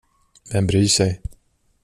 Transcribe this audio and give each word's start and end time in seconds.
Vem 0.53 0.65
bryr 0.67 0.85
sig? 0.87 1.21